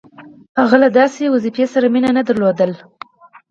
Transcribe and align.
•هغه 0.59 0.77
له 0.83 0.89
داسې 0.99 1.21
دندې 1.33 1.65
سره 1.73 1.85
مینه 1.93 2.09
نهدرلوده. 2.17 2.65